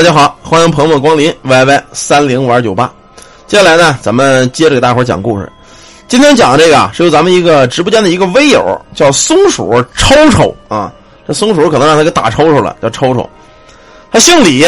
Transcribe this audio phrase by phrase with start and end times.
[0.00, 2.90] 大家好，欢迎朋友们光临 YY 三零五二九八。
[3.46, 5.46] 接下来呢，咱们接着给大伙讲故事。
[6.08, 10.90] 今天讲的这个，是由咱们一个直播间的一个微友叫松鼠抽抽啊。
[11.28, 13.28] 这松鼠可能让他给打抽抽了，叫抽抽。
[14.10, 14.64] 他姓李，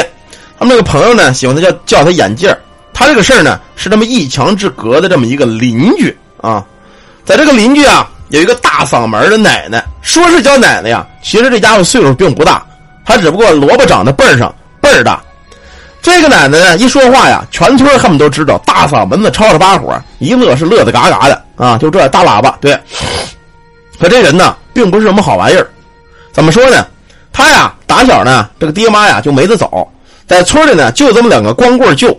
[0.59, 2.55] 他们这个朋友呢，喜欢他叫叫他眼镜
[2.93, 6.63] 他这个事儿呢，是这么一墙之隔的这么一个邻居啊。
[7.25, 12.63] 在这个邻居啊，有一个大嗓门的奶奶，说是叫奶奶呀，其实这家伙岁数并不大，
[13.03, 14.55] 他只不过萝卜长在背上
[14.99, 15.21] 儿大。
[16.01, 22.59] 这个奶奶呢，一说话呀，全村他们都知道，大嗓门子吵吵把火，一乐是乐得嘎嘎的啊，就这大喇叭。
[22.61, 22.77] 对，
[24.01, 25.71] 可这人呢，并不是什么好玩意儿。
[26.33, 26.85] 怎么说呢？
[27.33, 29.89] 他呀，打小呢，这个爹妈呀就没得走，
[30.27, 32.19] 在村里呢就这么两个光棍舅。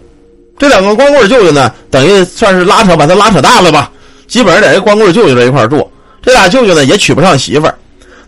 [0.58, 3.91] 这两个光棍舅舅呢，等于算是拉扯把他拉扯大了吧。
[4.27, 5.91] 基本上在这光棍舅舅这一块住。
[6.21, 7.75] 这俩舅舅呢也娶不上媳妇儿。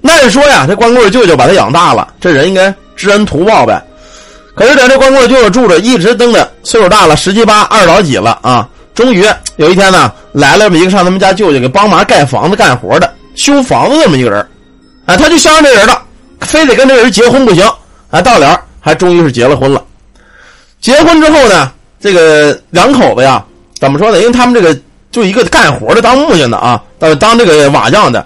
[0.02, 3.82] 那说呀，这光棍舅舅把他养大了，这人应该知恩图报呗。
[4.56, 8.68] 可是在这光棍舅舅住着，一直等着岁数大了，十七八、二老几了啊。
[8.94, 9.26] 终于
[9.58, 14.40] 有一天呢，来了一个上他们家舅舅给帮忙盖房子干活的修房子这么一个人。
[15.06, 16.02] 啊，他就相上这人了，
[16.40, 17.70] 非得跟这人结婚不行。
[18.10, 19.84] 啊，到了还终于是结了婚了。
[20.80, 23.44] 结婚之后呢，这个两口子呀，
[23.80, 24.20] 怎么说呢？
[24.20, 24.80] 因为他们这个
[25.12, 28.26] 就一个干活的，当木匠的啊，当当这个瓦匠的，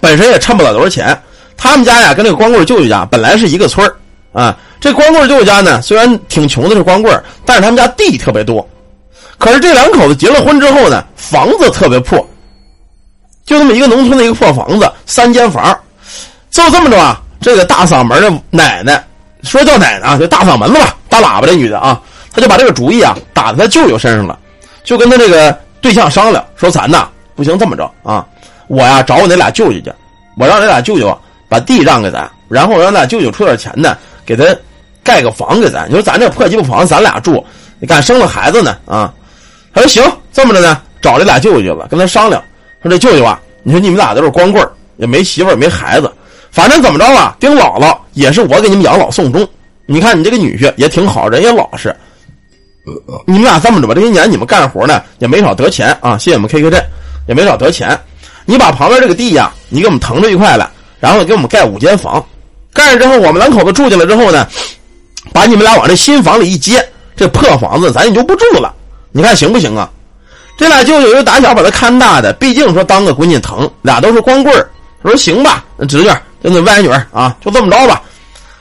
[0.00, 1.16] 本身也趁不了多少钱。
[1.56, 3.88] 他们家呀，跟这个光棍舅舅家本来是一个村
[4.34, 4.54] 啊。
[4.80, 8.68] 这光棍舅舅家呢，虽然挺穷的是光棍，但是他们家地特别多。
[9.38, 12.18] 可是这两口子结了婚之后呢，房子特别破，
[13.46, 15.74] 就这么一个农村的一个破房子，三间房。
[16.50, 19.02] 就这么着啊，这个大嗓门的奶奶
[19.42, 22.00] 说叫奶奶啊，就大嗓门子吧，大喇叭这女的啊，
[22.32, 24.38] 她就把这个主意啊打在她舅舅身上了，
[24.84, 28.24] 就跟他这个对象商量说：“咱呐不行，这么着啊，
[28.68, 29.92] 我呀找我那俩舅舅去，
[30.38, 34.44] 我让那俩舅舅把地让给咱，然后让那俩舅舅出点钱呢，给他
[35.02, 35.86] 盖个房给咱。
[35.88, 37.44] 你说咱这破鸡巴房咱俩住，
[37.78, 39.12] 你敢生了孩子呢啊？”
[39.74, 42.42] 他说：“行，这么着呢，找这俩舅舅去了，跟他商量
[42.82, 46.10] 说这舅舅啊，你说你们俩都是光棍也没媳妇，没孩子。”
[46.52, 49.44] 反正怎么着吧，丁姥姥也是我给你们养老送终。
[49.86, 51.92] 你看你这个女婿也挺好，人也老实。
[53.26, 56.80] 你们俩这么着吧，这些年你们干活呢也没少得钱啊，谢谢我们 KK 镇
[57.26, 57.98] 也没少得钱。
[58.44, 60.68] 你把旁边这个地呀，你给我们腾出一块来，
[61.00, 62.24] 然后给我们盖五间房。
[62.74, 64.46] 盖上之后，我们两口子住进来之后呢，
[65.32, 66.86] 把你们俩往这新房里一接，
[67.16, 68.74] 这破房子咱也就不住了。
[69.12, 69.88] 你看行不行啊？
[70.58, 74.68] 这俩舅舅又打小把他看大的，毕竟说当个闺女疼，俩都是光棍儿。
[75.02, 76.10] 他说行吧，侄女。
[76.42, 78.02] 就那歪女儿啊，就这么着吧。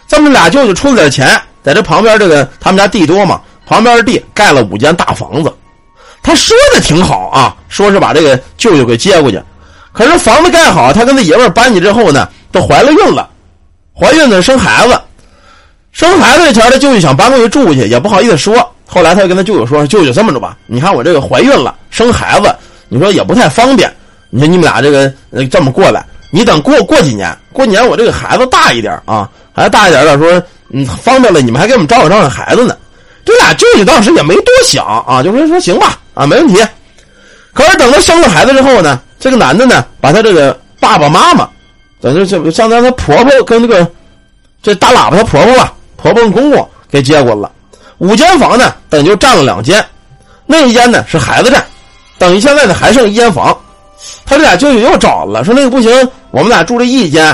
[0.07, 5.53] 这么俩舅舅出了点钱，在这旁边这个他们家地多嘛，旁边地盖了五间大房子。
[6.21, 9.41] 他说的挺好啊，说是把这个舅舅给接过去。
[9.91, 13.29] 可是房子盖好，他跟他爷们搬去之后呢，都怀了孕了，
[13.97, 14.99] 怀孕呢生孩子，
[15.91, 18.55] 生孩子这前他舅舅想搬过去住去，也不好意思说。
[18.85, 22.53] 后来他就跟他舅舅说：“舅舅这么着吧，你看我这个怀孕了，生孩子，
[22.89, 23.91] 你说也不太方便。
[24.29, 25.11] 你说你们俩这个
[25.47, 26.05] 这么过来。”
[26.35, 32.75] 你等过过几年，过年我这个孩子大一点啊，孩子大一点了，说嗯方便了，你们还给我们照顾照顾孩子呢。
[33.23, 36.59] 这俩舅舅当时也没多想啊，就说说行吧啊，没问题。
[37.53, 41.47] 可是等他生了孩子之后呢，这个男的呢，把他这个爸爸妈妈，
[42.03, 43.89] 等于就相当于他婆婆跟那个
[44.61, 47.49] 这大喇叭他婆婆吧，婆婆跟公公给接过了。
[47.99, 49.81] 五间房呢，等于就占了两间，
[50.45, 51.63] 那一间呢是孩子占，
[52.17, 53.57] 等于现在呢还剩一间房。
[54.25, 55.89] 他这俩舅舅又找了，说那个不行，
[56.31, 57.33] 我们俩住这一间。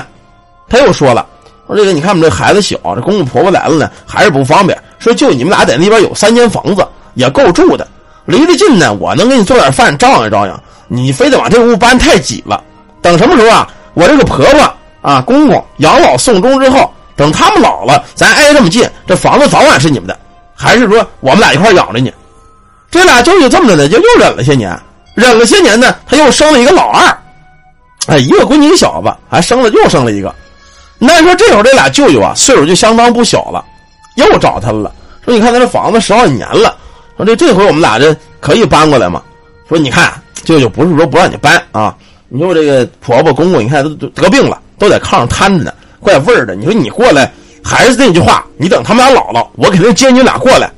[0.69, 1.25] 他又说了，
[1.65, 4.79] 说这个你看我们这孩子小，这公公婆婆来了呢，还是不方便。
[4.99, 7.87] 说就你们俩在那边有三间房子，也够住的，
[8.25, 10.53] 离得近呢，我能给你做点饭照应照应。
[10.87, 12.63] 你非得往这屋搬，太挤了。
[13.01, 13.67] 等什么时候啊，
[13.99, 20.17] 我这个婆婆啊、公公养老送终之后，等他们老了，咱挨这么近，这房子早晚是你们的。
[20.55, 22.13] 还是说我们俩一块养着你？
[22.89, 24.77] 这俩舅舅这么着呢，就又忍了些年。
[25.15, 27.17] 忍了些年呢，他又生了一个老二，
[28.07, 30.33] 哎，一个闺女一小子，还生了又生了一个。
[30.97, 33.63] 那说这会儿这俩舅舅啊，岁数就相当不小了，
[34.15, 34.93] 又找他了，
[35.25, 36.73] 说你看他这房子十好几年了，
[37.17, 39.21] 说这这回我们俩这可以搬过来吗？
[39.67, 40.11] 说你看
[40.45, 41.95] 舅舅不是说不让你搬啊，
[42.29, 46.55] 你说这个婆婆公公，你看都得病了，都在炕上瘫着呢，怪味儿的。
[46.55, 47.31] 你说你过来，
[47.63, 50.71] 还是那句话，你等他们俩老了，我肯定接你俩过来。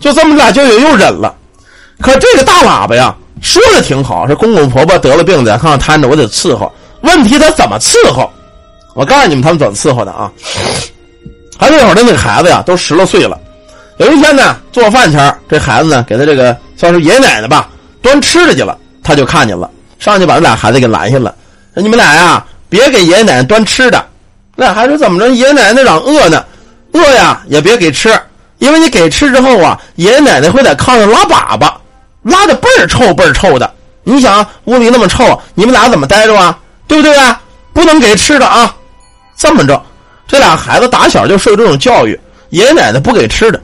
[0.00, 1.34] 就这么俩舅舅又忍了，
[2.00, 3.14] 可这个大喇叭呀。
[3.42, 6.72] 说的挺好，说公公婆婆得了病在炕上瘫着，我得伺候。
[7.02, 8.28] 问题他怎么伺候？
[8.94, 10.32] 我告诉你们，他们怎么伺候的啊？
[11.58, 13.38] 他那会儿的那个孩子呀，都十来岁了。
[13.98, 17.68] 有一天呢，做饭前这孩子呢，给他这个算是爷爷奶奶吧，
[18.02, 18.76] 端吃的去了。
[19.02, 21.34] 他就看见了，上去把这俩孩子给拦下了。
[21.74, 24.04] 说你们俩呀，别给爷爷奶奶端吃的。
[24.54, 25.28] 那孩子怎么着？
[25.28, 26.44] 爷爷奶奶嚷饿呢。
[26.92, 28.18] 饿呀也别给吃，
[28.58, 31.70] 因为你给吃之后啊，爷爷奶奶会在炕上拉粑粑，
[32.22, 33.70] 拉的倍儿臭倍儿臭的。
[34.02, 36.58] 你想屋里那么臭，你们俩怎么待着啊？
[36.88, 37.40] 对不对啊？
[37.74, 38.74] 不能给吃的啊！
[39.36, 39.84] 这么着，
[40.26, 43.60] 这俩孩子打小就受这种教育，爷爷奶奶不给吃的，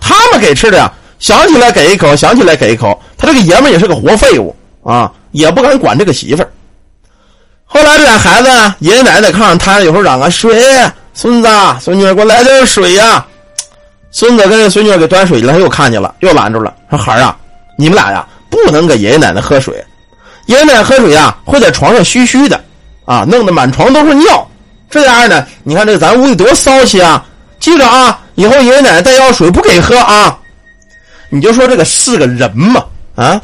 [0.00, 2.98] 他们给吃的呀，想起来给一口，想起来给一口。
[3.18, 6.50] 他这个爷们也是个活废物啊，也不敢管这个媳妇儿。
[7.64, 8.48] 后来这俩孩子，
[8.80, 10.60] 爷爷奶奶在炕上瘫着，有时候嚷啊水，
[11.14, 11.48] 孙子
[11.80, 13.24] 孙女给我来点水呀。
[14.10, 17.36] 孙子跟这孙女给端水去了，他又看见了，又拦住了，说孩儿啊，
[17.78, 19.84] 你们俩呀不能给爷爷奶奶喝水，
[20.46, 22.60] 爷爷奶奶喝水呀会在床上嘘嘘的，
[23.04, 24.46] 啊，弄得满床都是尿。
[24.90, 27.24] 这样呢，你看这咱屋里多骚气啊！
[27.60, 30.36] 记着啊，以后爷爷奶奶再要水不给喝啊。
[31.28, 32.84] 你就说这个是个人吗？
[33.14, 33.40] 啊，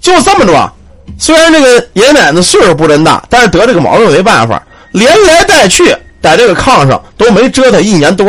[0.00, 0.72] 就这么着。
[1.18, 4.62] 虽然这个爷爷奶奶岁数不真大，但是得这个毛病没办法，
[4.92, 8.26] 连来带去在这个炕上都没折腾一年多，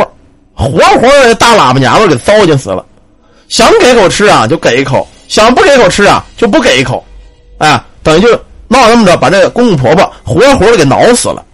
[0.54, 2.84] 活活的大喇叭娘们给糟践死了。
[3.48, 7.04] 想给口吃啊就给一口，想不给口吃啊就不给一口，
[7.58, 8.28] 哎，等于就
[8.68, 11.44] 闹这么着，把这公公婆婆活活的给挠死了。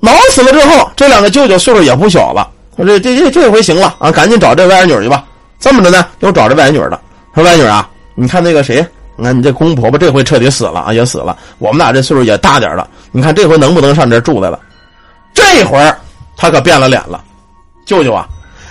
[0.00, 5.24] 挠死了之后，这两个舅舅岁数也不小了，说这这这这回行了啊，赶紧找这外甥女去吧。
[5.60, 7.00] 这么着呢，又找这外甥女了，
[7.34, 8.84] 说外甥女啊，你看那个谁。
[9.16, 11.36] 那你这公婆婆这回彻底死了啊，也死了。
[11.58, 14.58] 我们俩这岁数也大点了，你看这回能不能上这住来了？
[15.32, 15.96] 这会儿
[16.36, 17.22] 他可变了脸了，
[17.86, 18.26] 舅舅啊，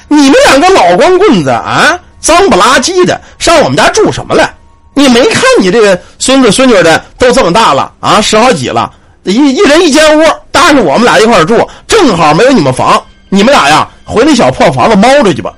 [0.09, 4.53] 你们两个老光棍子啊，脏不拉几的，上我们家住什么来？
[4.93, 8.91] 你没看你这个孙子孙女的都这么大了啊，十好几了，
[9.23, 15.53] 一一人一间屋，搭着我们俩一块住，正好没有你们房，你们俩呀回那小破房子猫着去吧。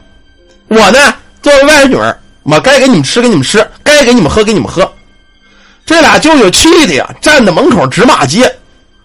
[0.68, 1.00] 我呢
[1.42, 2.16] 作为外甥女儿。
[2.48, 3.60] 我该给你们吃，给你们吃；
[3.96, 4.92] 该给你们喝，给你们喝。
[5.86, 8.54] 这俩舅舅气的呀，站在门口直骂街。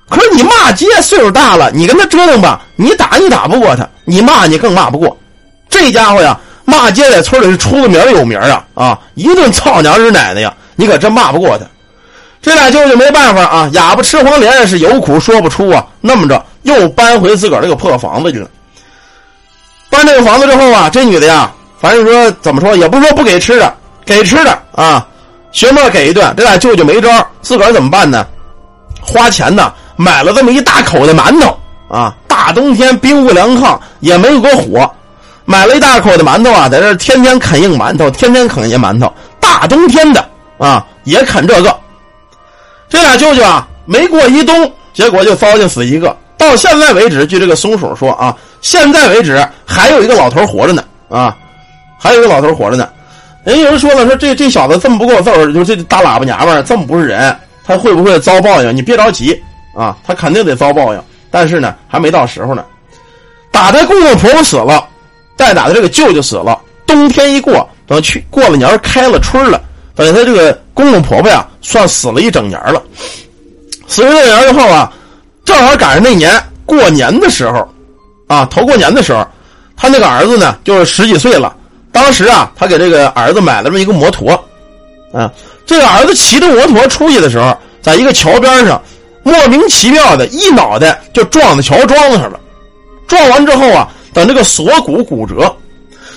[0.08, 5.16] 可是你骂街，岁数大了，你跟他折腾吧，你打你打不过他，你骂你更骂不过。
[5.68, 8.98] 这家伙呀，骂街在村里是出了名有名啊啊！
[9.14, 11.64] 一顿操娘日奶奶呀，你可真骂不过他。
[12.42, 15.86] 这俩舅舅没办法啊，哑巴吃黄连是有苦说不出啊。
[16.00, 18.50] 那么着，又搬回自个儿那个破房子去了。
[19.90, 21.52] 搬这个房子之后啊，这女的呀。
[21.80, 23.74] 反正说怎么说，也不是说不给吃的，
[24.10, 25.06] 给吃的啊，
[25.52, 26.34] 学妹给一顿。
[26.36, 27.08] 这俩舅舅没招，
[27.42, 28.26] 自个儿怎么办呢？
[29.00, 31.56] 花钱呢，买了这么一大口的馒头
[31.88, 32.12] 啊。
[32.26, 34.90] 大冬天冰屋凉炕也没有个火，
[35.44, 39.12] 买了一大口的馒头啊，在这天天啃硬馒头，天天啃硬馒头。
[39.38, 40.28] 大冬天的
[40.58, 41.72] 啊，也啃这个。
[42.88, 46.16] 这俩舅舅啊，没过一冬，结果就糟践死一个。
[46.36, 51.36] 到现在为止，据这个松鼠说啊，现在为止还有一个老头活着呢啊。
[52.02, 52.88] 还有一个老头活着呢，
[53.44, 57.34] 人有人说了，说这这小子这么不够揍，就这大喇叭娘们儿这么不是人，
[57.64, 58.76] 他会不会遭报应？
[58.76, 59.40] 你别着急
[59.74, 61.02] 啊，他肯定得遭报应。
[61.30, 62.64] 但是呢，还没到时候呢。
[63.50, 64.86] 打他公公婆婆死了，
[65.36, 69.60] 再打他这个舅舅死了，冬天一过，等去过了年开了春了，
[69.94, 72.82] 等于他这个公公婆婆呀，算死了一整年了。
[73.86, 74.92] 死了一整年之后啊，
[75.44, 76.30] 正好赶上那年
[76.66, 77.66] 过年的时候，
[78.26, 79.26] 啊，头过年的时候，
[79.76, 81.56] 他那个儿子呢，就是十几岁了。
[81.92, 84.32] 当时啊，他给这个儿子买了这么一个摩托，
[85.12, 85.30] 啊，
[85.66, 88.80] 这个儿子骑着摩托出去的时候，在一个桥边上，
[89.22, 92.38] 莫名其妙的一脑袋就撞在桥桩子上了。
[93.08, 95.52] 撞完之后啊，等这个锁骨骨折，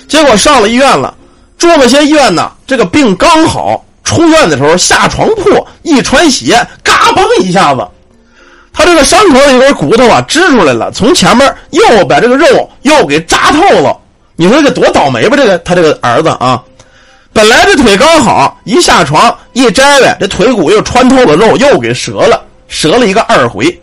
[0.06, 1.12] 结果上了医院了，
[1.58, 2.52] 住了些医院呢。
[2.66, 7.84] 这个病刚好，出院的时候下床铺一穿鞋，嘎嘣一下子，
[8.72, 13.98] 他这个伤口有根骨头啊支出来了，从前面又把这个肉又给扎透了。
[14.36, 15.36] 你说这多倒霉吧？
[15.36, 16.62] 这个他这个儿子啊，
[17.32, 23.80] 本来这腿刚好，一下床一摘呗，这腿骨又穿透了肉，又给折了，折了一个二回。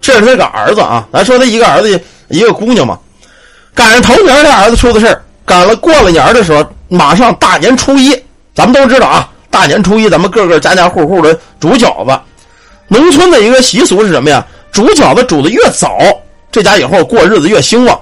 [0.00, 2.98] 这是他个儿子啊，咱说他一个儿子一个姑娘嘛。
[3.74, 8.10] 赶上头年这儿子出的事赶了过了年的时候，马上大年初一，
[8.54, 12.18] 咱们都知道啊，大年初一咱们个个家家户户的煮饺子。
[12.86, 14.44] 农村的一个习俗是什么呀？
[14.70, 15.98] 煮饺子煮的越早，
[16.52, 18.00] 这家以后过日子越兴旺。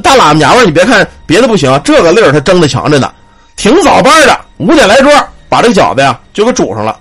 [0.00, 3.12] 大喇叭娘们你别看别的不行，这个粒儿他争的强着呢。
[3.56, 5.12] 挺早班的，五点来钟
[5.48, 6.96] 把这饺子呀就给煮上了。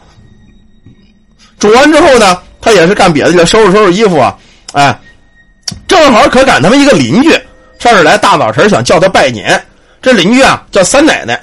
[1.59, 4.35] 煮完之后呢，他也是干别的去了，收拾收拾衣服啊。
[4.73, 4.99] 哎，
[5.87, 7.29] 正好可赶他们一个邻居
[7.79, 9.63] 上这来，大早晨想叫他拜年。
[10.01, 11.39] 这邻居啊叫三奶奶，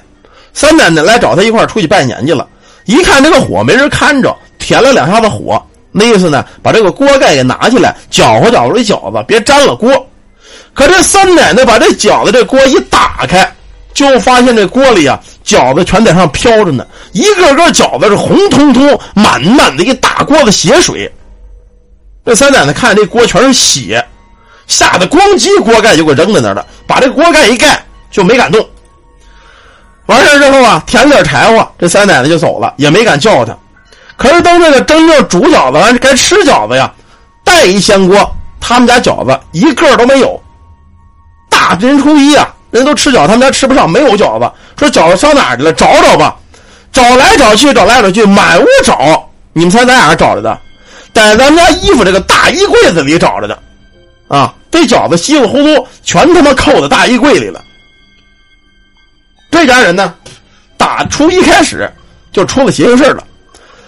[0.53, 2.47] 三奶奶来找他一块出去拜年去了。
[2.85, 9.91] 一看这个火没人看着，填了两下子火，那意思呢，把这个锅盖给拿起来，搅和搅和这饺子，别粘了锅。
[10.75, 13.49] 可这三奶奶把这饺子这锅一打开，
[13.93, 21.09] 就发现这锅里啊饺子全在上飘着呢，一个个饺子是红彤彤、满满的一大锅子血水。
[22.25, 24.05] 这三奶奶看这锅全是血，
[24.67, 28.67] 吓得咣叽锅盖就给扔在那儿了，把这锅盖一盖就没敢动。
[30.07, 33.57] 完事之后啊，填点柴火，这三奶奶就走了，也没敢叫他。
[34.17, 36.91] 可是等这个真正煮饺子完，该吃饺子呀，
[37.45, 38.29] 带一掀锅，
[38.59, 40.41] 他们家饺子一个都没有。
[41.67, 44.51] 大年初一啊，人都吃饺子，他们家吃不上，没有饺子。
[44.77, 45.73] 说饺子上哪儿去了？
[45.73, 46.35] 找找吧。
[46.93, 49.27] 找来找去，找来找去，满屋找。
[49.51, 50.57] 你们猜在哪找着的？
[51.11, 53.57] 在咱们家衣服这个大衣柜子里找着的。
[54.27, 57.63] 啊，这饺子稀里糊涂全他妈扣在大衣柜里了。
[59.49, 60.13] 这家人呢，
[60.77, 61.91] 打初一开始
[62.31, 63.23] 就出了邪性事了。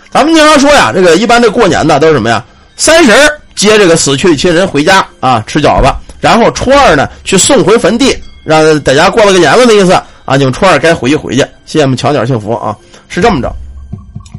[0.10, 2.44] 咱们经常说呀，这个一般这过年的都是什么呀？
[2.76, 3.14] 三十
[3.56, 9.94] 接这个死去的亲人回家啊，吃饺子，然后初二呢去送回坟地，让在家过了个年了的意思
[10.26, 10.36] 啊。
[10.36, 12.76] 你们初二该回去回去，谢谢我们巧点幸福啊，
[13.08, 13.52] 是这么着。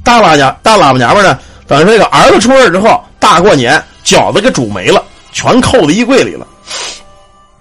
[0.05, 6.47] 大老娘大喇叭娘们呢，等于说这个儿子出事之后，大过年饺子给煮没了，全扣在衣柜里了。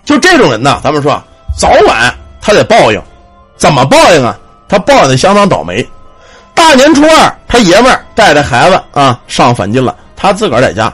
[0.06, 1.22] 就这种人呢，咱们说
[1.58, 3.02] 早晚他得报应。
[3.58, 4.38] 怎么报应啊？
[4.70, 5.86] 他报应的相当倒霉。
[6.54, 10.94] 大年初二，他爷们儿带着孩子啊上坟去了，他自个儿在家。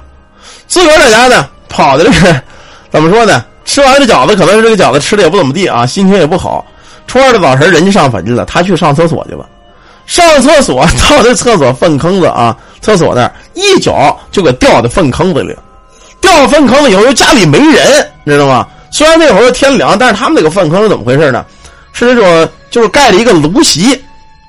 [0.65, 2.42] 自个儿在家呢，跑的这个
[2.93, 3.43] 怎么说呢？
[3.65, 6.63] 吃完这饺子，可能是这个饺子吃的也不怎么地啊，心情也不好。
[7.07, 9.50] 初二的早晨，人家上坟去了，他去上厕所去了。
[10.05, 15.55] 上厕所 到这厕所粪坑子啊，厕所那儿一脚就给掉到粪坑子里。
[16.21, 18.67] 掉粪坑子以后，家里没人，知道吗？
[18.91, 21.43] 虽然那会儿天凉，但是他们那个粪坑是怎么回事呢？
[21.93, 24.00] 是那种，就是盖了一个炉席，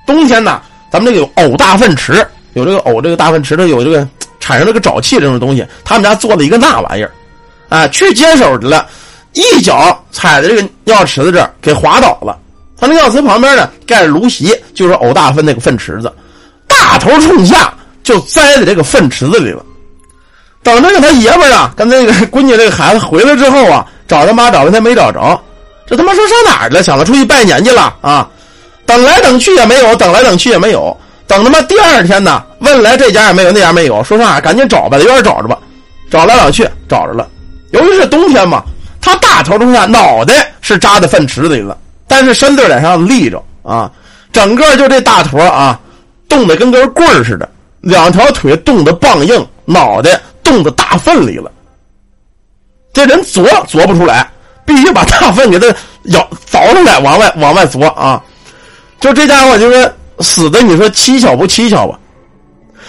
[0.06, 0.60] 冬天呢，
[0.92, 4.06] 咱们这个有藕大粪池，有这个藕这个大粪池的有这个
[4.38, 7.10] 产生这个沼气这种东西，他们家做了一个那玩意儿，
[7.74, 8.86] 啊，去接手去了，
[9.32, 12.38] 一脚踩在这个尿池子这儿给滑倒了。
[12.78, 16.12] 他那尿池旁边呢盖着芦席，就是藕大粪那个粪池子，
[16.68, 19.64] 大头冲下就栽在这个粪池子里了。
[20.62, 25.40] 等这他爷们啊跟那个闺女这个孩子回来之后啊，找他妈找半天没找着。
[25.86, 26.82] 这他妈说上哪儿了？
[26.82, 28.28] 想着出去拜年去了啊！
[28.86, 30.96] 等来等去也没有，等来等去也没有。
[31.26, 34.02] 等他妈第二天呢，问来这家也没有，那家没有。
[34.04, 34.40] 说上哪？
[34.40, 35.58] 赶紧找吧，在院找着吧。
[36.10, 37.28] 找来找去找着了。
[37.74, 38.64] 由于是冬天嘛，
[39.00, 41.76] 他大头冲下，脑袋是扎在粪池子里了，
[42.06, 43.90] 但是身子在上立着啊，
[44.32, 45.78] 整个就这大坨啊，
[46.28, 47.48] 冻得跟根棍似的，
[47.80, 51.50] 两条腿冻得棒硬，脑袋冻得大粪里了。
[52.92, 54.30] 这人琢琢不出来。
[54.66, 55.66] 必须把大粪给他
[56.04, 58.18] 舀凿出来，往外往外凿啊！
[58.98, 61.98] 就这家伙，就是死的，你说蹊跷不蹊跷吧？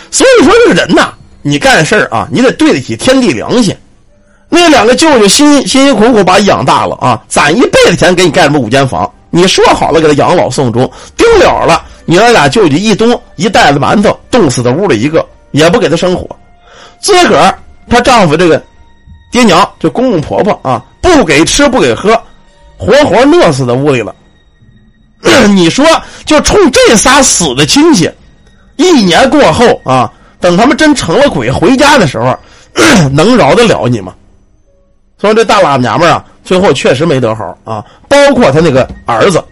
[0.09, 3.75] 所以说，这个人呐，你干事啊，你得对得起天地良心。
[4.49, 9.09] 那两个舅舅辛辛辛苦苦把你养大了啊，攒一辈子钱给你盖什么五间房？
[9.29, 16.27] 你说好了给他养老送终，丢了了，你那俩舅舅一冬一袋子馒头冻死在屋里一个，也不给他生火。
[16.99, 17.57] 自个儿
[17.89, 18.61] 她丈夫这个
[19.31, 20.83] 爹娘就公公婆婆啊。
[21.01, 22.19] 不给吃不给喝，
[22.77, 24.15] 活活饿死在屋里了。
[25.49, 25.85] 你说，
[26.25, 28.09] 就冲这仨死的亲戚，
[28.77, 32.35] 一年过后啊，等他们真成了鬼回家的时候，
[33.13, 34.15] 能饶得了你吗？
[35.25, 37.83] 说这大喇叭娘们啊，最后确实没得好啊。
[38.07, 39.43] 包括他那个儿子，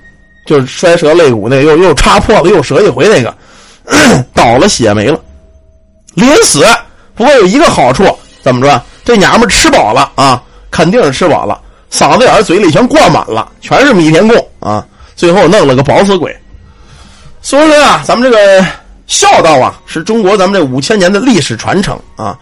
[0.46, 3.34] 就是摔折肋骨那，又又插破了又折一回那个，
[4.34, 5.20] 倒了血没了。
[6.14, 6.66] 临死
[7.16, 8.04] 不过有一个好处，
[8.42, 8.82] 怎么着？
[9.04, 10.42] 这娘们吃饱了啊。
[10.72, 11.62] 肯定是吃饱了，
[11.92, 14.84] 嗓子眼嘴里全灌满了，全是米田共啊！
[15.16, 16.36] 最后弄了个饱死鬼。
[17.44, 18.66] 所以说啊，咱们这个
[19.06, 22.36] 孝道啊，是中国咱们这五千年的历史传承啊。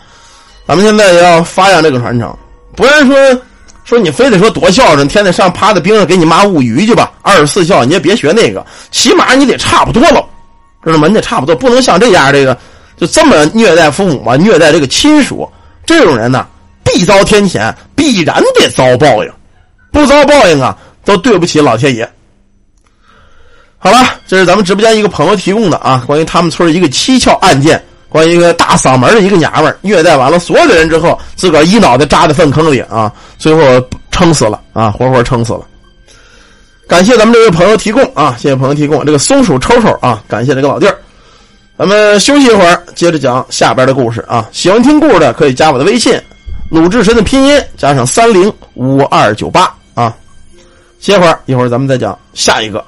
[0.65, 2.33] 咱们现在要发扬这个传承，
[2.75, 3.41] 不然说
[3.83, 7.11] 说你非得说多孝顺，天天上趴在冰上给你妈捂鱼去吧。
[7.21, 10.23] 二十四孝你也别学那个，起码你得差不多了，
[10.83, 11.07] 知道吗？
[11.07, 12.57] 你得差不多，不能像这样这个
[12.97, 15.49] 就这么虐待父母啊，虐待这个亲属，
[15.85, 16.45] 这种人呢。
[16.83, 19.31] 必遭天谴，必然得遭报应，
[19.93, 20.75] 不遭报应啊，
[21.05, 22.11] 都对不起老天爷。
[23.77, 23.97] 好了，
[24.27, 33.61] 这是咱们直播间一个朋友提供的啊，关于他们村一个蹊跷案件，关于一个大嗓门的一个娘们虐待完了所有的人之后，自个儿一脑袋扎在粪坑里啊，最后
[34.11, 35.61] 撑死了啊，活活撑死了。
[36.89, 40.97] 感谢咱们这位朋友提供啊，谢谢朋友提供这个松鼠抽抽啊，感谢这个老弟儿。
[41.77, 44.49] 咱们休息一会儿，接着讲下边的故事啊。
[44.51, 46.21] 喜欢听故事的可以加我的微信。
[46.69, 50.13] 鲁智深的拼音加上三零五二九八啊，
[50.99, 52.83] 歇会儿，一会儿咱们再讲下一个。